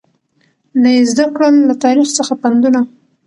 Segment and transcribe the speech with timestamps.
[0.81, 2.81] نه یې زده کړل له تاریخ څخه پندونه